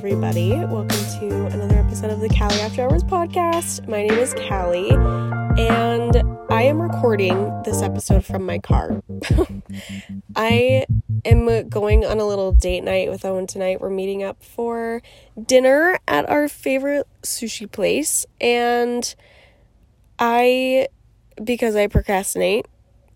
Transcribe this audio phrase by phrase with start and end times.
[0.00, 0.52] everybody.
[0.52, 3.86] Welcome to another episode of the Callie After Hours podcast.
[3.86, 9.02] My name is Callie, and I am recording this episode from my car.
[10.36, 10.86] I
[11.26, 13.82] am going on a little date night with Owen tonight.
[13.82, 15.02] We're meeting up for
[15.38, 19.14] dinner at our favorite sushi place, and
[20.18, 20.88] I,
[21.44, 22.64] because I procrastinate,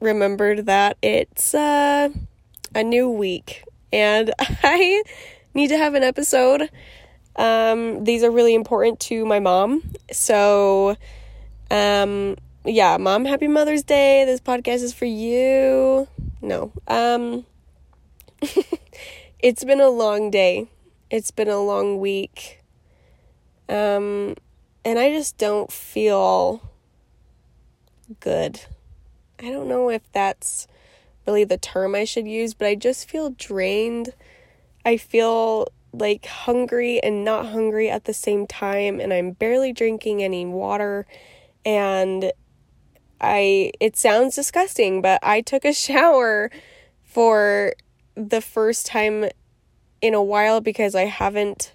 [0.00, 2.10] remembered that it's uh,
[2.74, 5.02] a new week and I
[5.54, 6.68] need to have an episode.
[7.36, 9.82] Um, these are really important to my mom.
[10.12, 10.96] So,
[11.70, 14.24] um, yeah, mom, happy Mother's Day.
[14.24, 16.08] This podcast is for you.
[16.40, 16.72] No.
[16.86, 17.44] Um,
[19.38, 20.68] it's been a long day.
[21.10, 22.62] It's been a long week.
[23.68, 24.36] Um,
[24.84, 26.62] and I just don't feel
[28.20, 28.60] good.
[29.40, 30.68] I don't know if that's
[31.26, 34.12] really the term I should use, but I just feel drained.
[34.84, 40.22] I feel like hungry and not hungry at the same time and I'm barely drinking
[40.22, 41.06] any water
[41.64, 42.32] and
[43.20, 46.50] I it sounds disgusting, but I took a shower
[47.02, 47.74] for
[48.16, 49.26] the first time
[50.00, 51.72] in a while because I haven't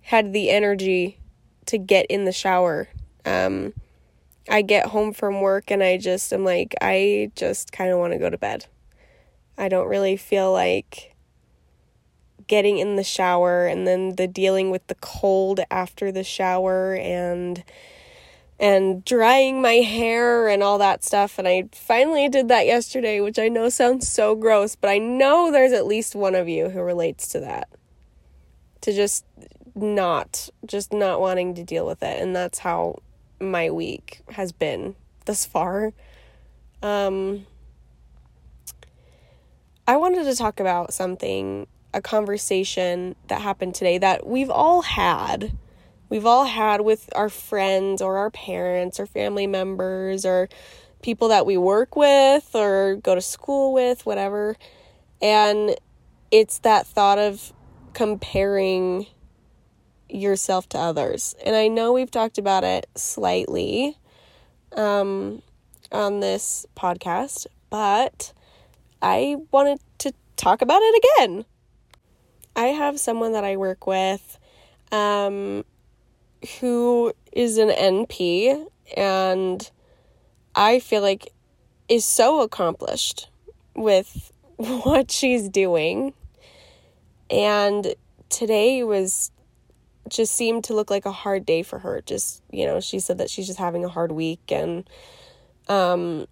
[0.00, 1.18] had the energy
[1.66, 2.88] to get in the shower.
[3.24, 3.74] Um
[4.48, 8.12] I get home from work and I just am like, I just kind of want
[8.12, 8.66] to go to bed.
[9.56, 11.11] I don't really feel like
[12.46, 17.64] getting in the shower and then the dealing with the cold after the shower and
[18.60, 21.36] and drying my hair and all that stuff.
[21.36, 25.50] And I finally did that yesterday which I know sounds so gross but I know
[25.50, 27.68] there's at least one of you who relates to that.
[28.82, 29.24] To just
[29.74, 32.20] not just not wanting to deal with it.
[32.20, 33.00] And that's how
[33.40, 35.92] my week has been thus far.
[36.82, 37.46] Um,
[39.86, 45.56] I wanted to talk about something, a conversation that happened today that we've all had.
[46.08, 50.48] We've all had with our friends or our parents or family members or
[51.02, 54.56] people that we work with or go to school with, whatever.
[55.20, 55.76] And
[56.30, 57.52] it's that thought of
[57.92, 59.06] comparing
[60.08, 61.34] yourself to others.
[61.44, 63.96] And I know we've talked about it slightly
[64.72, 65.42] um,
[65.90, 68.32] on this podcast, but
[69.00, 71.44] I wanted to talk about it again.
[72.54, 74.38] I have someone that I work with
[74.90, 75.64] um,
[76.60, 79.70] who is an NP and
[80.54, 81.32] I feel like
[81.88, 83.28] is so accomplished
[83.74, 86.14] with what she's doing.
[87.30, 87.94] And
[88.28, 89.30] today was
[90.08, 92.02] just seemed to look like a hard day for her.
[92.04, 94.88] Just, you know, she said that she's just having a hard week and
[95.68, 96.26] um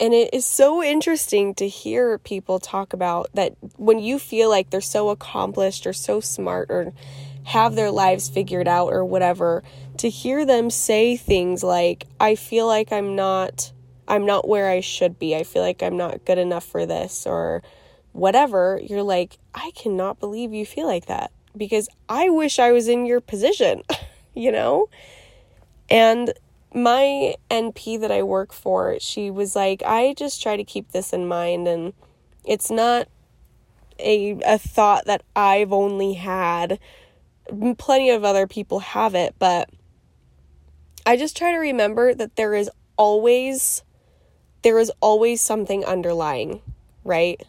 [0.00, 4.70] and it is so interesting to hear people talk about that when you feel like
[4.70, 6.92] they're so accomplished or so smart or
[7.44, 9.62] have their lives figured out or whatever
[9.98, 13.72] to hear them say things like I feel like I'm not
[14.06, 15.34] I'm not where I should be.
[15.34, 17.62] I feel like I'm not good enough for this or
[18.12, 18.80] whatever.
[18.82, 23.06] You're like I cannot believe you feel like that because I wish I was in
[23.06, 23.82] your position,
[24.34, 24.88] you know?
[25.90, 26.32] And
[26.74, 31.12] my NP that I work for, she was like, I just try to keep this
[31.12, 31.92] in mind and
[32.44, 33.08] it's not
[33.98, 36.78] a a thought that I've only had.
[37.78, 39.70] Plenty of other people have it, but
[41.06, 43.82] I just try to remember that there is always
[44.62, 46.62] there is always something underlying,
[47.04, 47.40] right?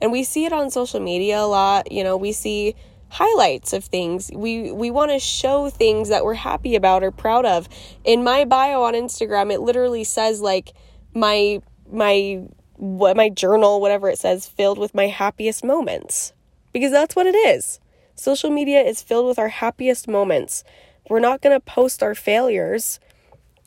[0.00, 2.74] And we see it on social media a lot, you know, we see
[3.14, 4.28] highlights of things.
[4.34, 7.68] We we want to show things that we're happy about or proud of.
[8.02, 10.72] In my bio on Instagram, it literally says like
[11.14, 12.42] my my
[12.76, 16.32] what my journal, whatever it says, filled with my happiest moments.
[16.72, 17.78] Because that's what it is.
[18.16, 20.64] Social media is filled with our happiest moments.
[21.08, 22.98] We're not going to post our failures.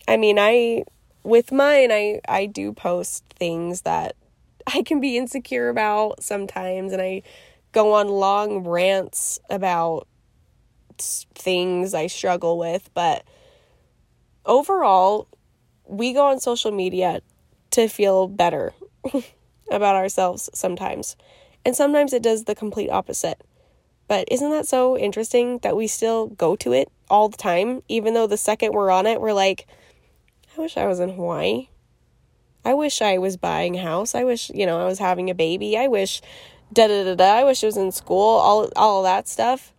[0.09, 0.83] I mean, I
[1.23, 4.17] with mine, I I do post things that
[4.67, 7.23] I can be insecure about sometimes and I
[7.77, 10.07] go on long rants about
[10.97, 13.23] things I struggle with, but
[14.47, 15.27] overall,
[15.85, 17.21] we go on social media
[17.69, 18.73] to feel better
[19.71, 21.15] about ourselves sometimes.
[21.63, 23.43] And sometimes it does the complete opposite.
[24.07, 28.15] But isn't that so interesting that we still go to it all the time, even
[28.15, 29.67] though the second we're on it, we're like,
[30.57, 31.67] I wish I was in Hawaii.
[32.65, 34.15] I wish I was buying a house.
[34.15, 35.77] I wish, you know, I was having a baby.
[35.77, 36.23] I wish
[36.73, 37.25] da da da da.
[37.37, 39.73] I wish it was in school, all all that stuff.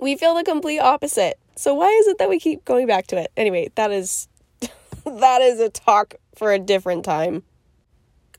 [0.00, 1.38] We feel the complete opposite.
[1.54, 3.30] So why is it that we keep going back to it?
[3.36, 4.28] Anyway, that is
[5.04, 7.42] that is a talk for a different time.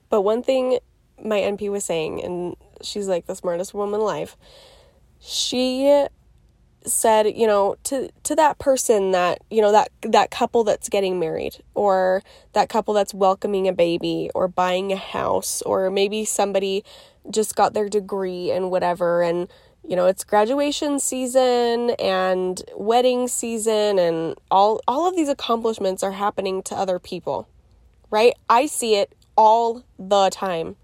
[0.09, 0.79] But one thing
[1.23, 4.35] my NP was saying, and she's like the smartest woman alive.
[5.19, 6.05] She
[6.85, 11.19] said, you know, to to that person that, you know, that that couple that's getting
[11.19, 12.21] married or
[12.53, 16.83] that couple that's welcoming a baby or buying a house or maybe somebody
[17.29, 19.47] just got their degree and whatever and
[19.85, 26.13] you know, it's graduation season and wedding season and all all of these accomplishments are
[26.13, 27.47] happening to other people.
[28.09, 28.33] Right?
[28.49, 30.75] I see it all the time.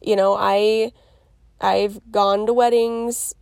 [0.00, 0.92] You know, I
[1.60, 3.34] I've gone to weddings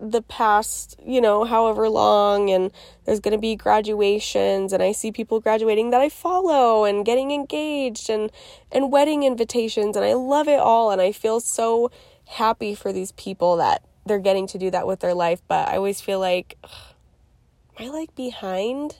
[0.00, 2.70] the past, you know, however long and
[3.04, 7.30] there's going to be graduations and I see people graduating that I follow and getting
[7.30, 8.30] engaged and
[8.70, 11.90] and wedding invitations and I love it all and I feel so
[12.26, 15.76] happy for these people that they're getting to do that with their life, but I
[15.76, 18.98] always feel like am I like behind?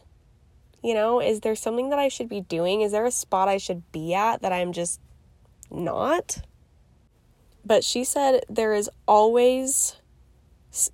[0.83, 2.83] You know, is there something that I should be doing?
[2.83, 5.01] Is there a spot I should be at that I'm just
[5.71, 6.43] not?
[7.65, 9.97] But she said there is always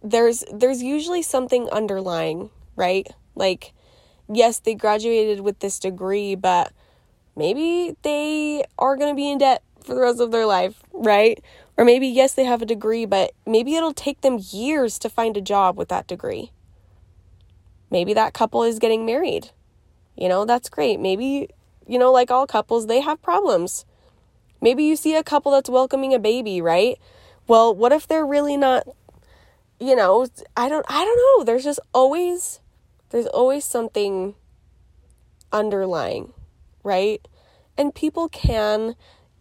[0.02, 3.06] there's there's usually something underlying, right?
[3.34, 3.72] Like
[4.32, 6.72] yes, they graduated with this degree, but
[7.36, 11.42] maybe they are going to be in debt for the rest of their life, right?
[11.76, 15.36] Or maybe yes, they have a degree, but maybe it'll take them years to find
[15.36, 16.52] a job with that degree.
[17.90, 19.50] Maybe that couple is getting married.
[20.16, 21.00] You know, that's great.
[21.00, 21.48] Maybe,
[21.86, 23.84] you know, like all couples, they have problems.
[24.60, 26.98] Maybe you see a couple that's welcoming a baby, right?
[27.46, 28.86] Well, what if they're really not
[29.80, 30.26] you know,
[30.56, 31.44] I don't I don't know.
[31.44, 32.60] There's just always
[33.10, 34.34] there's always something
[35.52, 36.32] underlying,
[36.82, 37.26] right?
[37.76, 38.94] And people can,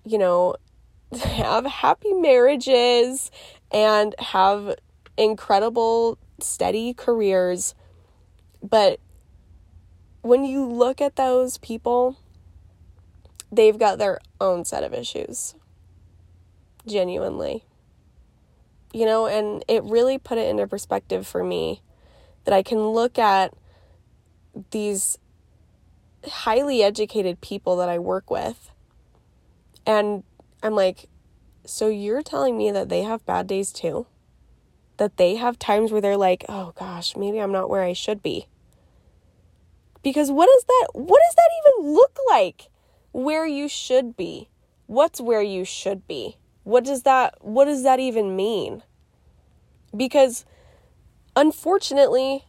[0.04, 0.56] you know,
[1.20, 3.32] have happy marriages
[3.72, 4.76] and have
[5.18, 7.76] incredible steady careers.
[8.62, 9.00] But
[10.22, 12.18] when you look at those people,
[13.52, 15.56] they've got their own set of issues.
[16.86, 17.66] Genuinely
[18.94, 21.81] you know, and it really put it into perspective for me
[22.45, 23.54] that I can look at
[24.72, 25.18] these
[26.28, 28.72] highly educated people that I work with
[29.86, 30.24] and
[30.62, 31.10] I'm like,
[31.66, 34.07] so you're telling me that they have bad days too?
[34.98, 38.22] That they have times where they're like, oh gosh, maybe I'm not where I should
[38.22, 38.48] be.
[40.01, 42.69] Because what is that what does that even look like?
[43.12, 44.50] Where you should be?
[44.86, 46.38] What's where you should be?
[46.63, 48.83] What does that what does that even mean?
[49.95, 50.45] Because
[51.36, 52.45] unfortunately,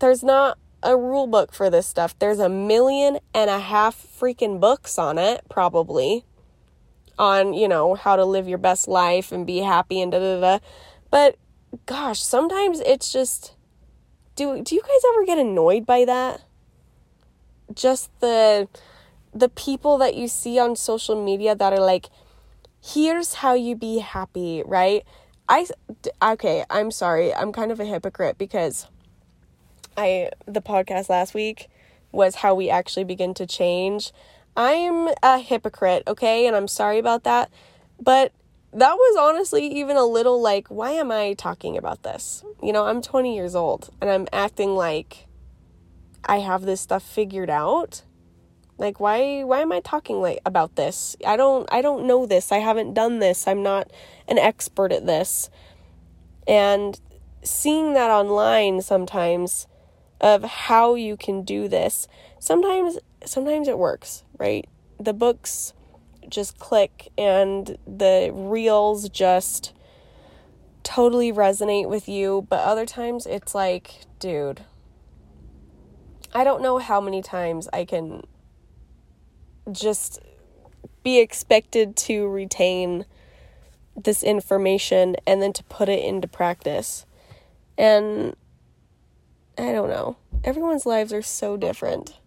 [0.00, 2.16] there's not a rule book for this stuff.
[2.18, 6.24] There's a million and a half freaking books on it, probably,
[7.18, 10.40] on, you know, how to live your best life and be happy and da da
[10.40, 10.58] da.
[11.10, 11.36] But
[11.86, 13.54] gosh, sometimes it's just
[14.36, 16.42] do do you guys ever get annoyed by that?
[17.72, 18.68] Just the
[19.32, 22.08] the people that you see on social media that are like
[22.84, 25.04] here's how you be happy, right?
[25.48, 25.66] I
[26.22, 27.34] okay, I'm sorry.
[27.34, 28.86] I'm kind of a hypocrite because
[29.96, 31.68] I the podcast last week
[32.12, 34.12] was how we actually begin to change.
[34.56, 36.46] I'm a hypocrite, okay?
[36.46, 37.50] And I'm sorry about that.
[38.00, 38.32] But
[38.72, 42.44] that was honestly even a little like, why am I talking about this?
[42.62, 45.26] You know, I'm 20 years old and I'm acting like
[46.24, 48.02] I have this stuff figured out.
[48.76, 51.16] Like why why am I talking like about this?
[51.26, 52.50] I don't I don't know this.
[52.50, 53.46] I haven't done this.
[53.46, 53.90] I'm not
[54.28, 55.48] an expert at this.
[56.46, 57.00] And
[57.42, 59.66] seeing that online sometimes
[60.20, 64.66] of how you can do this, sometimes sometimes it works, right?
[64.98, 65.72] The books
[66.28, 69.72] just click and the reels just
[70.82, 74.62] totally resonate with you, but other times it's like, dude,
[76.32, 78.22] I don't know how many times I can
[79.72, 80.20] just
[81.02, 83.04] be expected to retain
[83.96, 87.06] this information and then to put it into practice.
[87.78, 88.34] And
[89.56, 90.16] I don't know.
[90.42, 92.18] Everyone's lives are so different.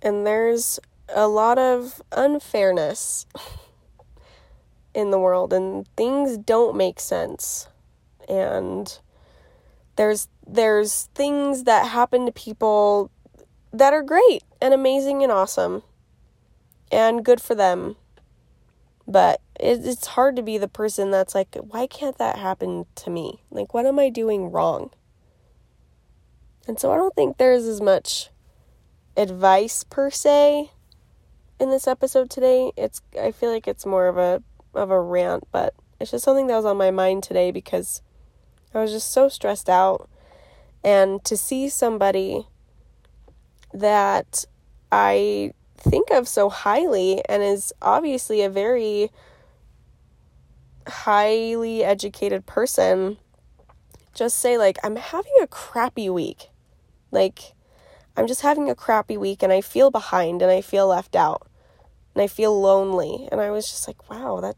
[0.00, 0.78] And there's
[1.08, 3.26] a lot of unfairness
[4.94, 7.68] in the world and things don't make sense.
[8.28, 8.98] And
[9.96, 13.10] there's there's things that happen to people
[13.72, 15.82] that are great and amazing and awesome
[16.90, 17.96] and good for them.
[19.06, 23.10] But it, it's hard to be the person that's like, why can't that happen to
[23.10, 23.42] me?
[23.50, 24.90] Like, what am I doing wrong?
[26.66, 28.30] And so I don't think there's as much
[29.16, 30.70] advice per se
[31.60, 32.72] in this episode today.
[32.76, 34.42] It's I feel like it's more of a
[34.74, 38.02] of a rant, but it's just something that was on my mind today because
[38.74, 40.08] I was just so stressed out
[40.82, 42.46] and to see somebody
[43.72, 44.44] that
[44.90, 49.10] I think of so highly and is obviously a very
[50.86, 53.16] highly educated person
[54.14, 56.50] just say like I'm having a crappy week.
[57.10, 57.52] Like
[58.16, 61.46] I'm just having a crappy week and I feel behind and I feel left out
[62.14, 63.28] and I feel lonely.
[63.30, 64.56] And I was just like, wow, that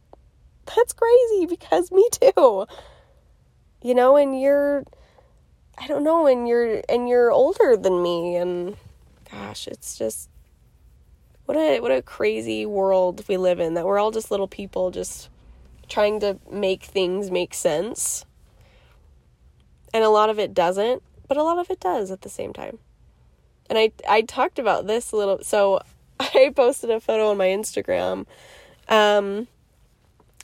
[0.75, 2.67] that's crazy because me too.
[3.83, 4.85] You know, and you're
[5.79, 8.77] I don't know, and you're and you're older than me and
[9.31, 10.31] gosh, it's just
[11.47, 14.91] what a what a crazy world we live in that we're all just little people
[14.91, 15.29] just
[15.88, 18.25] trying to make things make sense.
[19.95, 22.53] And a lot of it doesn't, but a lot of it does at the same
[22.53, 22.79] time.
[23.71, 25.81] And I I talked about this a little so
[26.21, 28.26] I posted a photo on my Instagram.
[28.88, 29.47] Um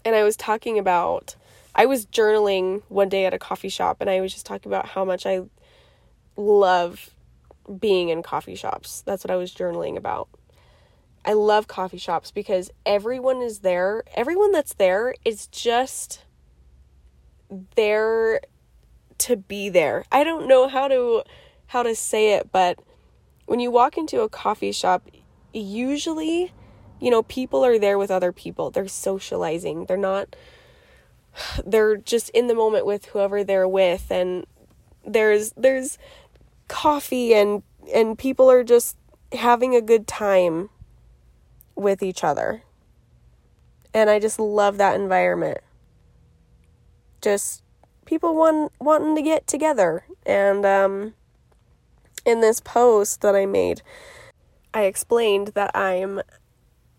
[0.05, 1.35] and I was talking about
[1.75, 4.87] I was journaling one day at a coffee shop and I was just talking about
[4.87, 5.43] how much I
[6.37, 7.11] love
[7.81, 9.03] being in coffee shops.
[9.03, 10.29] That's what I was journaling about.
[11.25, 14.03] I love coffee shops because everyone is there.
[14.15, 16.25] Everyone that's there is just
[17.77, 18.41] there
[19.19, 20.05] to be there.
[20.11, 21.23] I don't know how to
[21.69, 22.79] how to say it, but
[23.47, 25.09] when you walk into a coffee shop,
[25.53, 26.53] usually,
[27.01, 28.71] you know, people are there with other people.
[28.71, 29.87] They're socializing.
[29.87, 30.35] They're not
[31.65, 34.45] they're just in the moment with whoever they're with and
[35.07, 35.99] there's there's
[36.69, 37.63] coffee and
[37.95, 38.97] and people are just
[39.33, 40.69] having a good time
[41.75, 42.63] with each other.
[43.95, 45.59] And I just love that environment.
[47.21, 47.63] Just
[48.05, 50.05] people want, wanting to get together.
[50.25, 51.15] And um,
[52.25, 53.83] in this post that I made,
[54.75, 56.23] I explained that I'm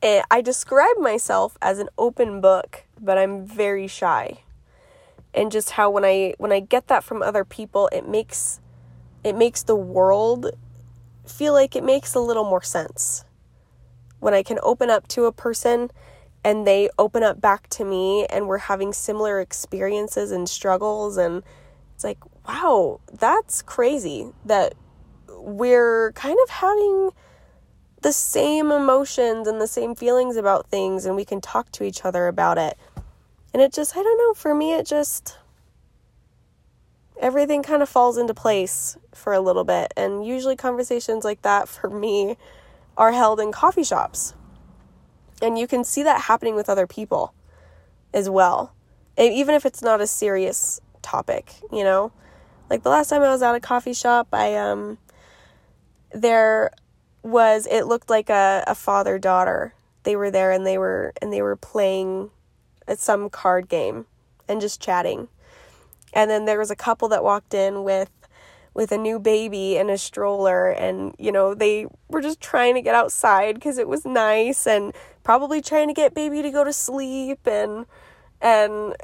[0.02, 4.42] eh, I describe myself as an open book, but I'm very shy.
[5.34, 8.60] And just how when I when I get that from other people, it makes
[9.24, 10.52] it makes the world
[11.26, 13.24] feel like it makes a little more sense
[14.24, 15.92] when I can open up to a person
[16.46, 21.44] and they open up back to me and we're having similar experiences and struggles and
[21.94, 24.76] it's like wow that's crazy that
[25.28, 27.12] we're kind of having
[28.02, 32.06] the same emotions and the same feelings about things and we can talk to each
[32.06, 32.78] other about it.
[33.54, 35.38] And it just i don't know for me it just
[37.20, 39.94] everything kind of falls into place for a little bit.
[39.96, 42.38] And usually conversations like that for me
[42.98, 44.34] are held in coffee shops.
[45.42, 47.34] And you can see that happening with other people
[48.14, 48.74] as well.
[49.18, 52.12] Even if it's not a serious topic, you know?
[52.70, 54.98] Like the last time I was at a coffee shop, I um
[56.12, 56.72] there
[57.22, 59.74] was it looked like a, a father daughter.
[60.04, 62.32] They were there and they were and they were playing
[62.88, 64.06] at some card game
[64.48, 65.28] and just chatting.
[66.14, 68.10] And then there was a couple that walked in with
[68.74, 72.82] with a new baby and a stroller and you know they were just trying to
[72.82, 76.74] get outside because it was nice and probably trying to get baby to go to
[76.74, 77.86] sleep and
[78.42, 78.96] and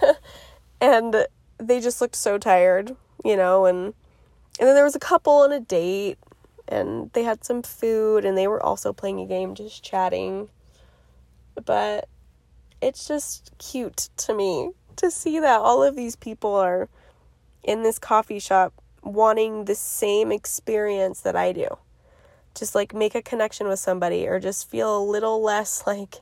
[0.80, 1.26] and
[1.58, 3.94] they just looked so tired you know and
[4.58, 6.18] and then there was a couple on a date
[6.68, 10.48] and they had some food and they were also playing a game just chatting.
[11.64, 12.08] But
[12.80, 16.88] it's just cute to me to see that all of these people are
[17.62, 21.78] in this coffee shop wanting the same experience that I do.
[22.54, 26.16] Just like make a connection with somebody or just feel a little less like,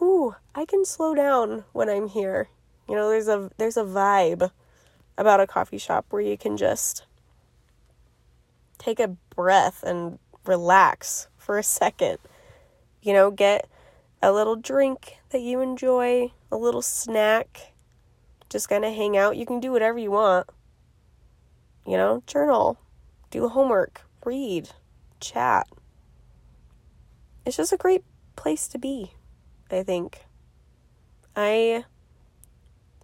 [0.00, 2.48] whoo, I can slow down when I'm here.
[2.88, 4.50] You know, there's a there's a vibe
[5.16, 7.04] about a coffee shop where you can just
[8.78, 12.18] take a breath and relax for a second.
[13.02, 13.68] You know, get
[14.20, 17.72] a little drink that you enjoy, a little snack,
[18.48, 19.36] just kind of hang out.
[19.36, 20.48] You can do whatever you want
[21.86, 22.78] you know, journal,
[23.30, 24.70] do homework, read,
[25.20, 25.66] chat.
[27.44, 28.04] It's just a great
[28.36, 29.12] place to be,
[29.70, 30.24] I think.
[31.34, 31.84] I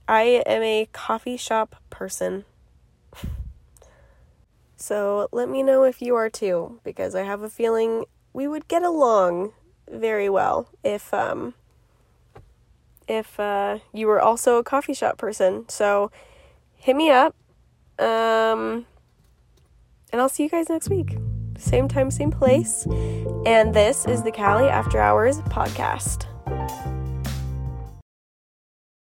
[0.06, 2.44] I am a coffee shop person.
[4.76, 8.68] so let me know if you are too, because I have a feeling we would
[8.68, 9.52] get along
[9.90, 11.54] very well if um
[13.08, 15.66] if uh, you were also a coffee shop person.
[15.68, 16.10] So
[16.76, 17.34] hit me up
[17.98, 18.86] um,
[20.12, 21.16] and I'll see you guys next week.
[21.58, 22.86] Same time, same place.
[23.46, 26.26] And this is the Callie After Hours podcast.